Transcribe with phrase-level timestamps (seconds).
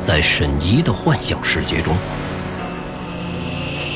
[0.00, 1.94] 在沈怡的幻想世界中，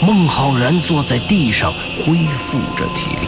[0.03, 3.27] 孟浩然坐在地上恢复着体力。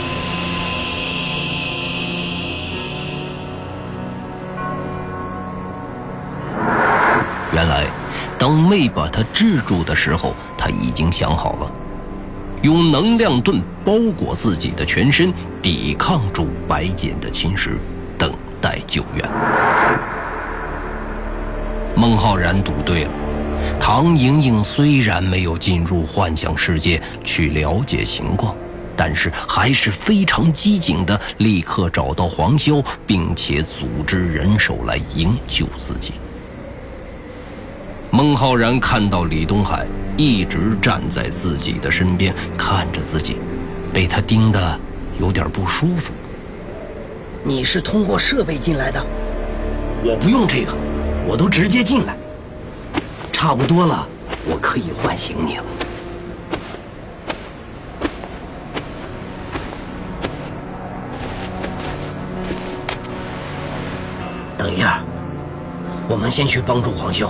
[7.52, 7.86] 原来，
[8.38, 11.72] 当妹把他制住的时候，他已经想好了，
[12.60, 17.78] 用能量盾包裹自己的全身，抵抗住白剑的侵蚀，
[18.18, 18.30] 等
[18.60, 20.15] 待救援。
[21.96, 23.10] 孟浩然赌对了，
[23.80, 28.54] 唐莹莹虽然没有进入幻想世界去了解情况，
[28.94, 36.12] 但是还是非常机警的，立刻找到黄潇，并且组织人手来营救自己。
[38.10, 39.86] 孟浩然看到李东海
[40.18, 43.38] 一直站在自己的身边看着自己，
[43.90, 44.78] 被他盯得
[45.18, 46.12] 有点不舒服。
[47.42, 49.02] 你是通过设备进来的？
[50.04, 50.74] 我不用这个，
[51.26, 52.16] 我都直接进来。
[53.32, 54.06] 差不多了，
[54.46, 55.64] 我可以唤醒你了。
[64.56, 65.02] 等一下，
[66.08, 67.28] 我们先去帮助黄潇。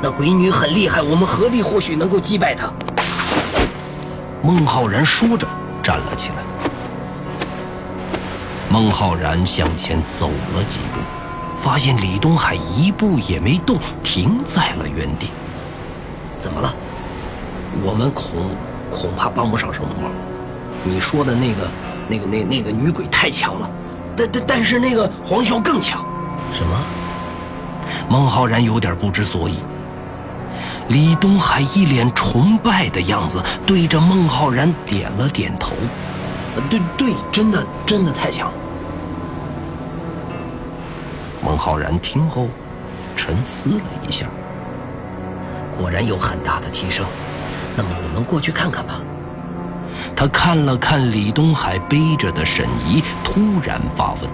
[0.00, 2.72] 那鬼女很厉害，我们合力或许能够击败她。
[4.42, 5.46] 孟浩然说着，
[5.82, 6.36] 站了起来。
[8.70, 11.00] 孟浩然向前走了几步，
[11.64, 15.28] 发现李东海一步也没动，停在了原地。
[16.38, 16.74] 怎么了？
[17.82, 18.26] 我们恐
[18.90, 20.10] 恐怕帮不上什么忙。
[20.84, 21.70] 你说的那个、
[22.06, 23.70] 那个、那那个女鬼太强了，
[24.14, 26.04] 但但但是那个黄潇更强。
[26.52, 26.78] 什么？
[28.10, 29.54] 孟浩然有点不知所以。
[30.88, 35.72] 李东海一脸崇拜的样子，对着孟浩然点了点头
[36.68, 38.54] ：“对对，真的真的太强了。”
[41.44, 42.48] 孟浩然听后，
[43.14, 44.26] 沉思了一下
[45.78, 47.04] ：“果然有很大的提升。
[47.76, 48.94] 那么我们过去看看吧。”
[50.16, 54.30] 他看了看李东海背着的沈怡，突然发问：“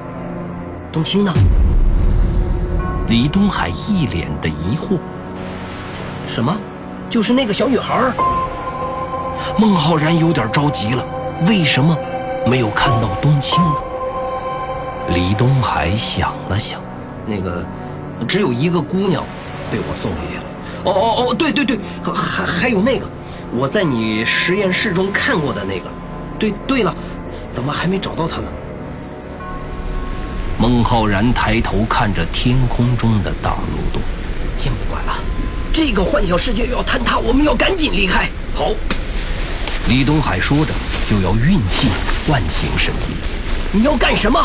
[0.92, 1.32] 冬青呢？”
[3.08, 4.96] 李东海一脸的疑惑。
[6.28, 6.56] 什么？
[7.10, 8.12] 就是那个小女孩。
[9.58, 11.04] 孟浩然有点着急了，
[11.48, 11.96] 为什么
[12.46, 13.74] 没有看到冬青呢？
[15.08, 16.80] 李东海想了想，
[17.30, 17.64] 那个
[18.26, 19.24] 只有一个姑娘
[19.70, 20.44] 被我送回去了。
[20.84, 21.78] 哦哦哦，对对对，
[22.12, 23.06] 还还有那个
[23.52, 25.88] 我在你实验室中看过的那个。
[26.38, 26.94] 对对了，
[27.52, 28.48] 怎么还没找到他呢？
[30.58, 34.02] 孟浩然抬头看着天空中的大漏洞，
[34.56, 35.14] 先不管了。
[35.72, 38.28] 这个幻想世界要坍塌，我们要赶紧离开。
[38.54, 38.72] 好，
[39.88, 40.72] 李东海说着
[41.08, 41.88] 就要运气
[42.26, 43.14] 唤醒沈怡。
[43.72, 44.41] 你要干什么？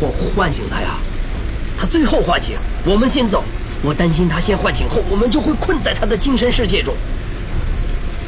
[0.00, 0.98] 我唤醒他呀！
[1.78, 3.44] 他最后唤醒，我们先走。
[3.80, 6.92] 我担心他先唤醒后，我们就会困在他的精神世界中。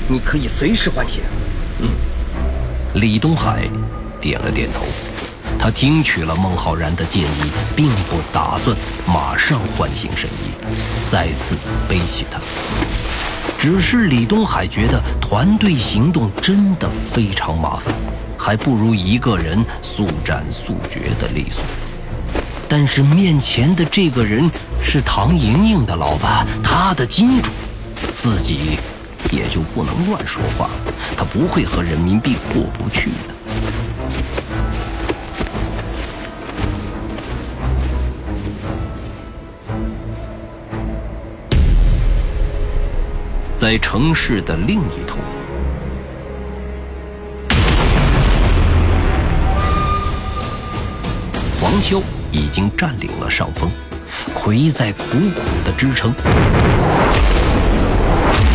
[0.07, 1.23] 你可以随时唤醒。
[1.81, 1.89] 嗯，
[2.95, 3.69] 李东海
[4.21, 4.85] 点了点头。
[5.59, 8.75] 他听取了孟浩然的建议，并不打算
[9.07, 10.53] 马上唤醒神医，
[11.11, 11.57] 再次
[11.89, 12.41] 背起他。
[13.59, 17.93] 只是李东海觉得团队行动真的非常麻烦，
[18.39, 21.63] 还不如一个人速战速决的利索。
[22.73, 24.49] 但是面前的这个人
[24.81, 27.51] 是唐莹莹的老爸，他的金主，
[28.15, 28.79] 自己
[29.33, 30.71] 也就不能乱说话，
[31.17, 33.35] 他不会和人民币过不去的。
[43.57, 45.19] 在城市的另一头，
[51.61, 52.01] 黄潇
[52.33, 53.71] 已经占领了上风，
[54.35, 55.05] 葵在苦
[55.35, 56.13] 苦的支撑。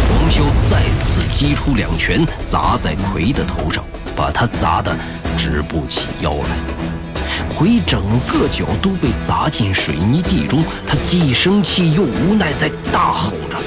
[0.07, 3.83] 黄潇再次击出两拳，砸在葵的头上，
[4.15, 4.95] 把他砸得
[5.37, 6.57] 直不起腰来。
[7.49, 13.57] 葵整个脚都被砸进水泥地中，他既生气又无奈，在大吼着。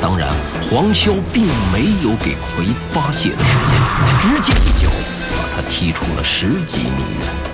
[0.00, 0.28] 当然，
[0.70, 3.80] 黄潇并没有给葵发泄的时间，
[4.20, 4.90] 直接一脚
[5.36, 7.47] 把他踢出了十几米远。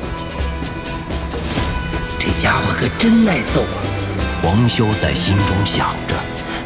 [2.38, 3.80] 家伙可真耐揍啊！
[4.42, 6.14] 黄潇在心中想着。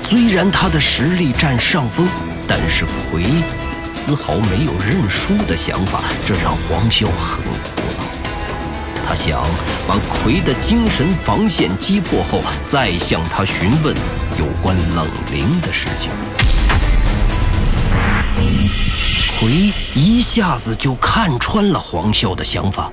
[0.01, 2.09] 虽然他的实力占上风，
[2.47, 3.25] 但是葵
[3.95, 8.05] 丝毫没有认输的想法，这让黄潇很苦恼。
[9.07, 9.43] 他想
[9.87, 13.95] 把葵的精神防线击破后，再向他询问。
[14.39, 16.11] 有关冷灵的事情，
[19.39, 22.91] 葵一下子就看穿了黄潇的想法。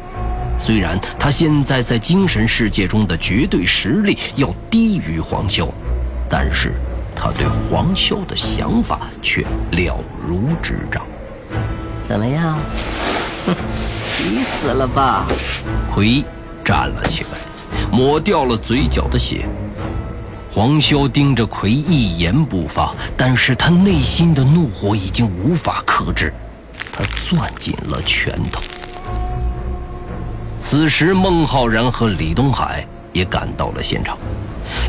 [0.57, 5.69] 虽然他现在在精神世界中的绝对实力要低于黄潇，
[6.29, 6.73] 但是
[7.15, 9.41] 他对黄潇的想法却
[9.71, 11.03] 了如指掌。
[12.01, 12.57] 怎么样？
[13.45, 13.53] 哼，
[14.09, 15.25] 急死了吧？
[15.91, 16.23] 奎
[16.63, 17.37] 站了起来，
[17.91, 19.45] 抹掉了嘴角的血。
[20.51, 26.33] 黄潇盯着奎一言不发，但是他内心的怒火已经无法克制，
[26.91, 28.61] 他攥紧了拳头。
[30.67, 32.83] 此时，孟浩然和李东海
[33.13, 34.17] 也赶到了现场。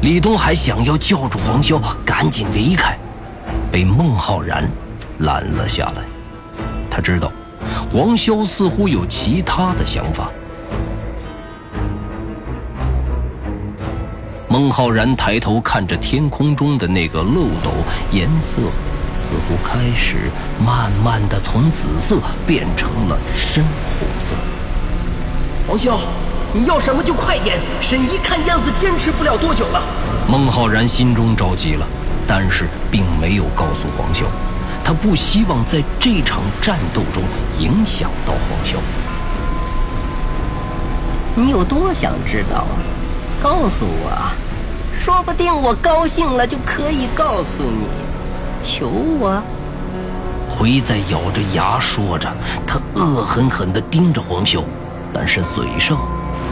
[0.00, 2.96] 李东海想要叫住黄潇，赶紧离开，
[3.70, 4.66] 被孟浩然
[5.18, 6.02] 拦了下来。
[6.90, 7.30] 他知道，
[7.92, 10.30] 黄潇似乎有其他的想法。
[14.48, 17.70] 孟浩然抬头看着天空中的那个漏斗，
[18.10, 18.62] 颜色
[19.18, 20.30] 似乎开始
[20.64, 24.55] 慢慢的从紫色变成了深红色。
[25.66, 25.98] 黄潇，
[26.52, 27.58] 你要什么就快点！
[27.80, 29.82] 沈怡看样子坚持不了多久了。
[30.28, 31.86] 孟浩然心中着急了，
[32.26, 34.24] 但是并没有告诉黄潇，
[34.84, 37.22] 他不希望在这场战斗中
[37.58, 38.76] 影响到黄潇。
[41.34, 42.78] 你有多想知道啊？
[43.42, 44.12] 告诉我，
[44.98, 47.88] 说不定我高兴了就可以告诉你。
[48.62, 49.42] 求我。
[50.48, 52.32] 回在咬着牙说着，
[52.66, 54.62] 他恶狠狠地盯着黄潇。
[55.18, 55.98] 但是嘴上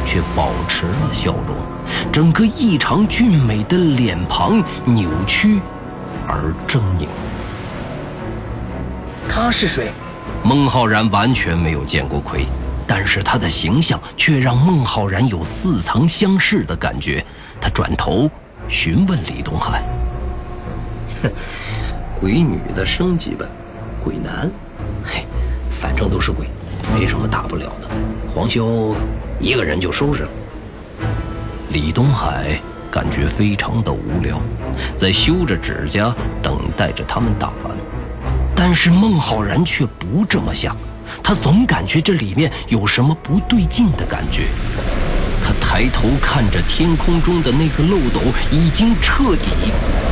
[0.07, 1.55] 却保持了笑容，
[2.11, 5.61] 整个异常俊美的脸庞扭曲
[6.27, 7.07] 而狰狞。
[9.29, 9.93] 他是谁？
[10.43, 12.47] 孟浩然完全没有见过奎，
[12.87, 17.23] 但是他的形象却让孟浩然有似曾相识的感觉。
[17.61, 18.31] 他转头
[18.67, 19.83] 询问李东海
[21.23, 21.31] ：“哼
[22.19, 23.47] 鬼女的升级版，
[24.03, 24.51] 鬼男，
[25.05, 25.27] 嘿，
[25.71, 26.47] 反正都是鬼。”
[26.95, 27.89] 没什么大不了的，
[28.33, 28.95] 黄修
[29.41, 30.29] 一个人就收拾了。
[31.71, 32.57] 李东海
[32.89, 34.41] 感觉非常的无聊，
[34.97, 37.77] 在修着指甲，等待着他们打完。
[38.55, 40.77] 但是孟浩然却不这么想，
[41.21, 44.43] 他总感觉这里面有什么不对劲的感觉。
[45.45, 48.21] 他抬头看着天空中的那个漏斗，
[48.53, 49.51] 已经彻底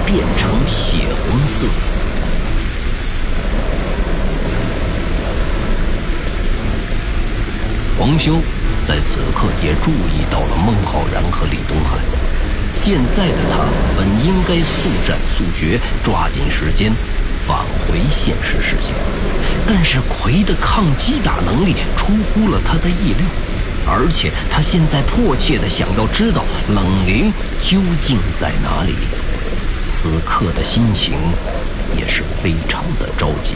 [0.05, 1.92] 变成血红色。
[8.03, 8.41] 黄修
[8.85, 11.99] 在此刻也注意到了孟浩然和李东海。
[12.75, 13.59] 现在的他
[13.97, 16.93] 本应该速战速决，抓紧时间
[17.47, 18.91] 返回现实世界，
[19.69, 23.25] 但是葵的抗击打能力出乎了他的意料，
[23.87, 26.43] 而且他现在迫切的想要知道
[26.75, 27.33] 冷灵
[27.63, 28.97] 究竟在哪里，
[29.89, 31.15] 此刻的心情
[31.97, 33.55] 也是非常的着急。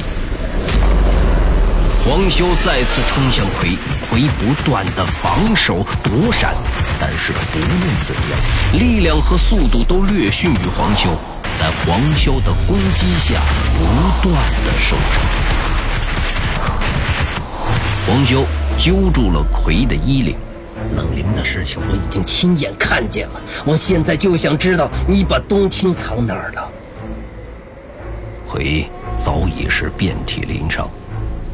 [2.09, 3.77] 黄修再次冲向葵，
[4.09, 6.55] 葵不断的防守躲闪，
[7.01, 11.11] 但是不论怎样，力量和速度都略逊于黄修，
[11.59, 13.41] 在黄修的攻击下
[13.77, 14.33] 不断
[14.65, 15.27] 的受伤。
[18.07, 18.45] 黄修
[18.79, 20.37] 揪住了葵的衣领，
[20.95, 26.71] 冷灵的事情我已经亲眼看见了，我现在就想知道你把冬青藏哪儿了。
[28.49, 28.89] 葵
[29.19, 30.89] 早已是遍体鳞伤。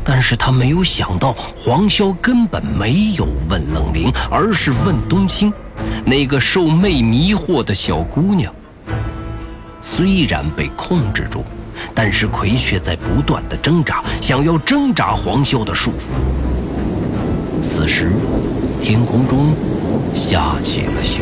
[0.04, 5.52] 但是他没有想到，黄潇根本没有问冷灵，而是问冬青，
[6.04, 8.52] 那个受魅迷惑的小姑娘。
[9.80, 11.44] 虽然被控制住，
[11.94, 16.10] 但是葵却在不断的挣扎，想要挣扎黄潇的束缚。
[17.62, 18.12] 此时，
[18.80, 19.54] 天空中
[20.14, 21.20] 下起了小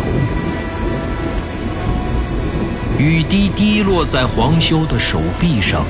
[2.99, 5.85] 雨，雨滴滴落在黄潇的手臂上，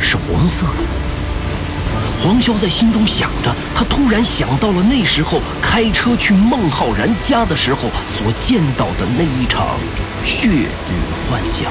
[0.00, 1.05] 是红色的。
[2.22, 9.76] 黄潇在心中想着，他突然想到了那时候开车去孟浩然家的时候所见到的那一场
[10.24, 10.68] 血雨
[11.30, 11.70] 幻象。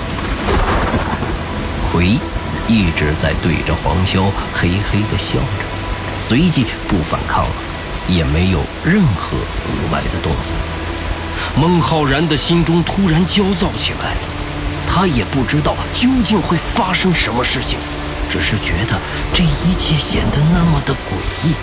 [1.91, 2.19] 葵
[2.67, 4.23] 一直在对着黄潇
[4.53, 5.65] 嘿嘿的笑着，
[6.27, 7.51] 随即不反抗了，
[8.07, 11.59] 也没有任何额外的动作。
[11.59, 14.15] 孟浩然的心中突然焦躁起来，
[14.87, 17.77] 他也不知道究竟会发生什么事情。
[18.29, 18.99] 只是觉得
[19.33, 21.53] 这一切显得那么的诡异。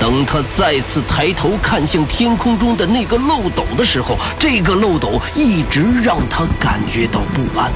[0.00, 7.70] 等他再次抬头看向天空中的那个漏斗的时候，这个漏斗一直让他感觉到不安。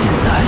[0.00, 0.40] 现在，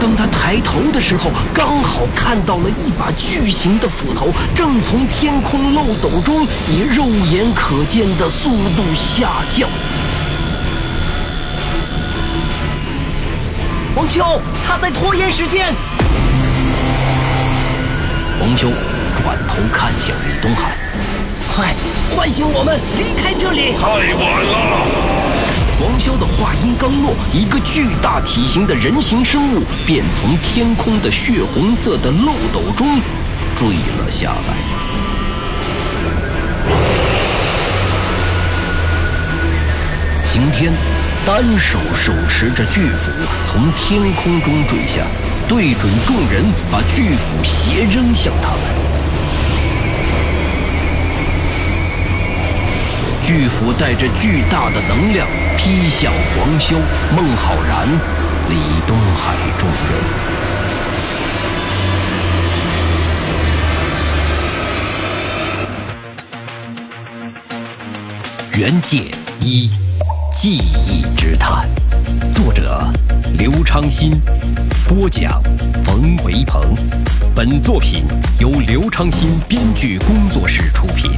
[0.00, 9.68] 当他抬头的时候，刚好看到了一把巨型的斧头正从天空漏斗中以肉眼可见的速度下降。
[14.02, 15.72] 黄秋，他在拖延时间。
[18.36, 18.68] 黄秋
[19.22, 20.76] 转头看向李东海，
[21.54, 21.72] 快
[22.10, 23.74] 唤醒我们，离开这里！
[23.74, 24.52] 太晚了。
[25.78, 33.00] 黄潇的话音刚落，一个巨大体型的人形生物便从天空的血红色的漏斗中
[33.54, 34.56] 坠了下来。
[40.28, 40.72] 刑天
[41.24, 43.12] 单手手持着巨斧
[43.46, 45.06] 从天空中坠下，
[45.48, 48.60] 对准众人，把巨斧斜扔向他们。
[53.22, 56.76] 巨斧带着巨大的能量劈向黄修、
[57.14, 57.86] 孟浩然、
[58.50, 58.56] 李
[58.88, 59.78] 东海众人。
[68.54, 69.04] 原界
[69.40, 69.70] 一
[70.34, 71.68] 记忆之谈，
[72.34, 72.90] 作者
[73.38, 74.20] 刘昌新，
[74.88, 75.40] 播讲
[75.84, 76.74] 冯维鹏。
[77.34, 78.02] 本作品
[78.40, 81.12] 由刘昌新编剧工作室出品。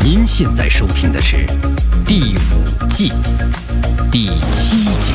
[0.00, 1.46] 您现在收听的是
[2.06, 3.12] 第五季
[4.10, 5.12] 第七集。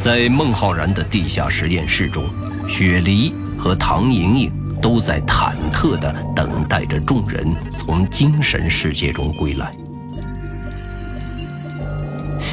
[0.00, 2.24] 在孟浩然的地下实验室中，
[2.68, 7.46] 雪梨和唐莹莹都在忐忑地等待着众人
[7.78, 9.72] 从精神世界中归来。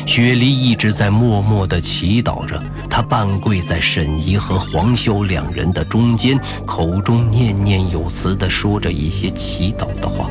[0.05, 10.29] 雪梨一直在默默地祈祷着，她半跪在沈怡和黄修两人的中间，口中念念有词地说着一些祈祷的话。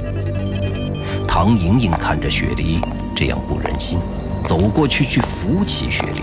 [1.27, 2.81] 唐莹莹看着雪梨
[3.17, 3.99] 这样不忍心，
[4.47, 6.23] 走过去去扶起雪梨。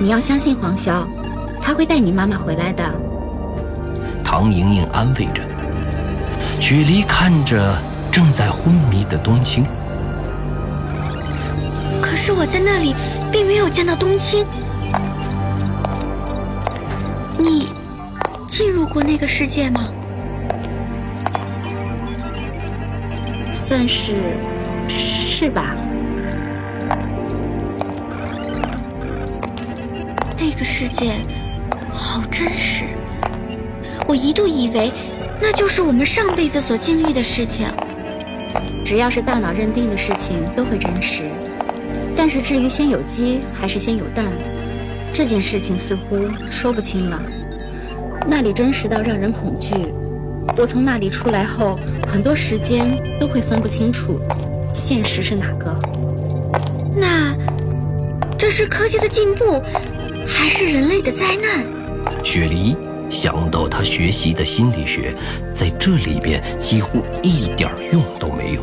[0.00, 1.06] 你要相信黄潇，
[1.60, 2.90] 他会带你妈妈回来的。
[4.24, 5.42] 唐莹莹安慰着。
[6.58, 7.78] 雪梨看着
[8.10, 9.64] 正在昏迷的冬青。
[12.16, 12.94] 可是我在那里
[13.30, 14.46] 并没有见到冬青。
[17.38, 17.68] 你
[18.48, 19.90] 进入过那个世界吗？
[23.52, 24.14] 算是
[24.88, 25.76] 是吧。
[30.38, 31.12] 那个世界
[31.92, 32.86] 好真实，
[34.08, 34.90] 我一度以为
[35.38, 37.68] 那就是我们上辈子所经历的事情。
[38.86, 41.30] 只要是大脑认定的事情都会真实，
[42.28, 44.24] 但是至于先有鸡还是先有蛋，
[45.12, 47.22] 这件事情似乎说不清了。
[48.26, 49.72] 那里真实到让人恐惧。
[50.58, 54.18] 我从那里出来后，很多时间都会分不清楚，
[54.74, 55.72] 现实是哪个。
[56.96, 57.32] 那
[58.36, 59.62] 这是科技的进步，
[60.26, 61.64] 还是人类的灾难？
[62.24, 62.76] 雪梨
[63.08, 65.14] 想到她学习的心理学，
[65.56, 68.62] 在这里边几乎一点用都没有，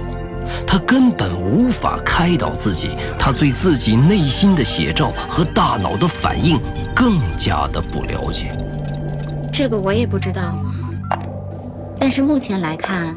[0.74, 2.90] 她根本无法开导自己，
[3.20, 6.60] 他对自己内心的写照和大脑的反应
[6.96, 8.52] 更加的不了解。
[9.52, 10.60] 这个我也不知道。
[12.00, 13.16] 但是目前来看，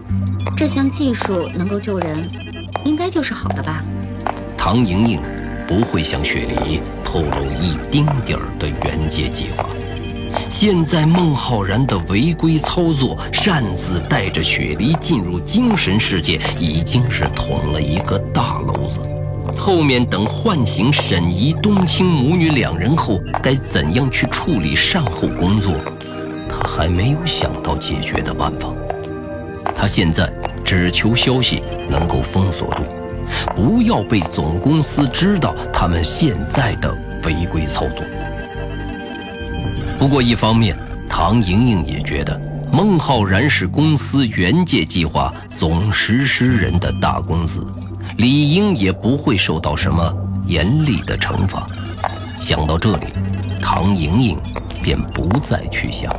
[0.54, 2.28] 这项技术能够救人，
[2.84, 3.82] 应该就是好的吧？
[4.54, 5.22] 唐莹莹
[5.66, 9.65] 不会向雪梨透露一丁点儿的原界计划。
[10.48, 19.00] 现在孟浩然的违规操作，擅自带着雪梨进入精神世界，已经是捅了一个大篓子。
[19.58, 25.74] 后面等唤醒沈怡、冬青母女两人后，该怎样去处理善后工作？
[26.48, 28.68] 他还没有想到解决的办法。
[29.74, 30.30] 他现在
[30.64, 32.82] 只求消息能够封锁住，
[33.54, 36.90] 不要被总公司知道他们现在的
[37.24, 38.04] 违规操作。
[39.98, 40.76] 不过一方面，
[41.08, 42.38] 唐莹莹也觉得
[42.70, 47.66] 孟浩然是公司原界计划总实施人的大公子，
[48.18, 50.14] 理应也不会受到什么
[50.46, 51.66] 严厉的惩罚。
[52.38, 53.06] 想到这里，
[53.60, 54.38] 唐莹莹
[54.82, 56.14] 便不再去想。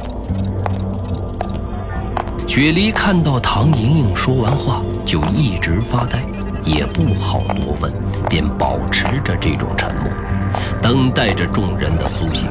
[2.48, 6.20] 雪梨看到唐莹莹说完话就一直发呆，
[6.66, 7.94] 也不好多问，
[8.28, 10.10] 便保持着这种沉默，
[10.82, 12.50] 等待着众人的苏醒。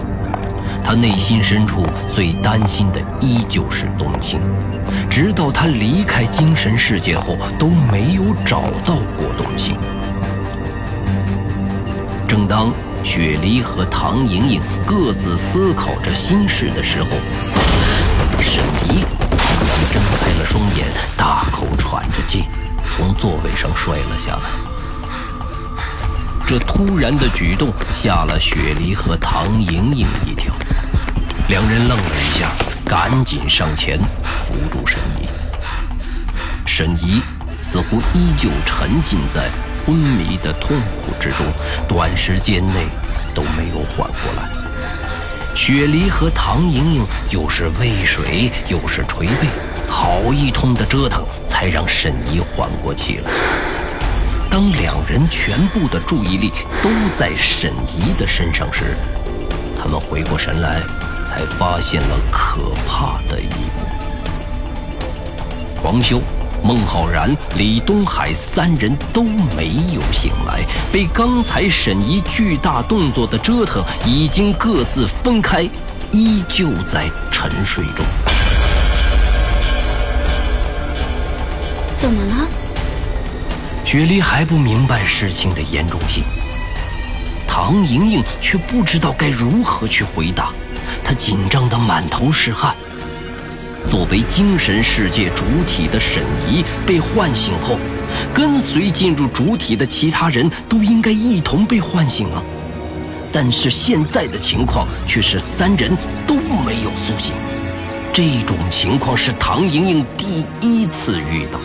[0.86, 4.38] 他内心深处最担心的依旧是冬青，
[5.10, 9.76] 直到他离开精神世界后都没有找到过冬青。
[12.28, 17.08] 正当雪梨和唐莹莹各自思考着心事的时候，
[18.40, 19.04] 沈怡。
[19.92, 22.44] 睁开了双眼，大口喘着气，
[22.84, 24.65] 从座位上摔了下来。
[26.46, 30.54] 这突然的举动吓了雪梨和唐莹莹一跳，
[31.48, 32.52] 两人愣了一下，
[32.84, 33.98] 赶紧上前
[34.44, 35.28] 扶住沈怡。
[36.64, 37.20] 沈怡
[37.64, 39.50] 似乎依旧沉浸在
[39.84, 41.44] 昏迷的痛苦之中，
[41.88, 42.86] 短时间内
[43.34, 44.48] 都没有缓过来。
[45.52, 49.48] 雪梨和唐莹莹又是喂水又是捶背，
[49.88, 53.30] 好一通的折腾，才让沈怡缓过气来。
[54.50, 58.96] 当两人全部的注意力都在沈怡的身上时，
[59.78, 60.80] 他们回过神来，
[61.28, 63.82] 才发现了可怕的一幕：
[65.82, 66.20] 黄修。
[66.64, 75.68] 孟浩然、李东海三人都没有醒来，被刚才沈怡巨大动作的折腾，已经各自分开，
[76.10, 78.04] 依旧在沉睡中。
[81.96, 82.48] 怎么了？
[83.86, 86.24] 雪梨还不明白事情的严重性，
[87.46, 90.50] 唐莹莹却不知道该如何去回答，
[91.04, 92.74] 她紧张得满头是汗。
[93.88, 97.78] 作为精神世界主体的沈怡被唤醒后，
[98.34, 102.42] 跟随进入主体的其他人都应该一同被唤醒啊。
[103.30, 107.32] 但是现在的情况却是三人都没有苏醒，
[108.12, 111.60] 这种情况是唐莹莹第一次遇到。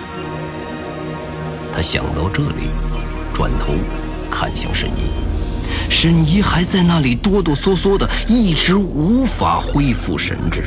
[1.73, 2.67] 她想到这里，
[3.33, 3.73] 转头
[4.29, 5.11] 看向沈怡，
[5.89, 10.65] 沈怡还在那里哆哆嗦嗦的，一直无法恢复神智。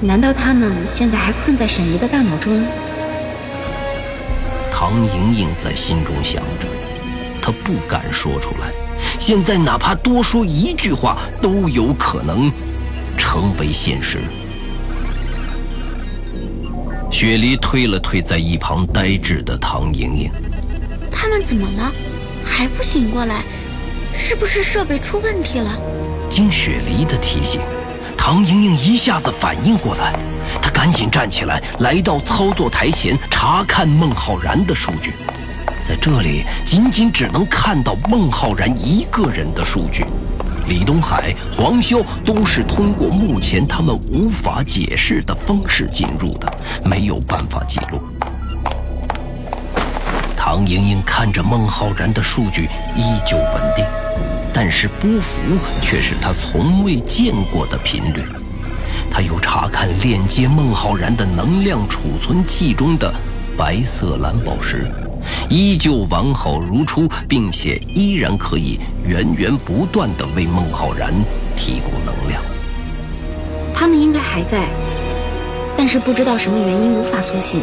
[0.00, 2.62] 难道他们现在还困在沈怡的大脑中？
[4.70, 6.68] 唐莹莹在心中想着，
[7.40, 8.70] 她不敢说出来。
[9.18, 12.52] 现在哪怕多说一句话，都有可能
[13.16, 14.18] 成为现实。
[17.18, 20.30] 雪梨推了推在一旁呆滞的唐莹莹
[21.10, 21.90] ：“他们怎么了？
[22.44, 23.42] 还不醒过来？
[24.12, 25.80] 是不是设备出问题了？”
[26.28, 27.58] 经雪梨的提醒。
[28.18, 30.14] 唐莹莹一下子反应过来，
[30.60, 35.14] 她赶紧站起来，来到操作台前查看孟浩然的数据。
[35.86, 40.04] 在这里，仅仅只能看到孟浩然一个人的数据，
[40.66, 46.52] 李东海、黄潇都是通过目前他们无法解释的方式进入的，
[46.84, 48.00] 没有办法记录。
[50.36, 53.84] 唐莹莹看着孟浩然的数据依旧稳定。
[54.52, 55.42] 但是波幅
[55.82, 58.24] 却是他从未见过的频率。
[59.10, 63.12] 他又查看链接孟浩然的能量储存器中的
[63.54, 64.90] 白色蓝宝石，
[65.48, 71.12] 依旧完好如初，并且依然可以源源不断的为孟浩然
[71.56, 72.42] 提供能量。
[73.74, 74.68] 他们应该还在，
[75.76, 77.60] 但是不知道什么原因无法苏醒。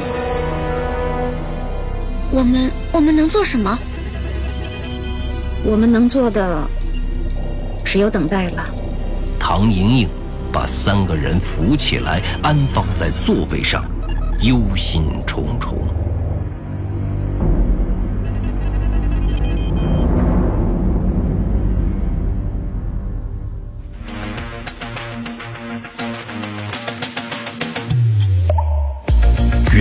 [2.32, 3.78] 我们我们能做什么？
[5.64, 6.68] 我们能做的。
[7.86, 8.66] 只有等待了。
[9.40, 10.10] 唐莹莹
[10.52, 13.86] 把三个人扶起来，安放在座位上，
[14.40, 15.76] 忧心忡忡。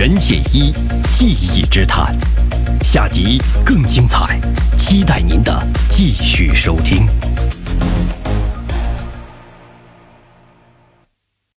[0.03, 0.73] 袁解一
[1.17, 2.13] 记忆之谈，
[2.83, 4.37] 下集更精彩，
[4.77, 7.07] 期待您的继续收听。